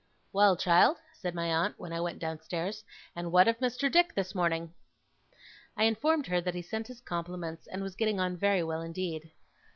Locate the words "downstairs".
2.17-2.83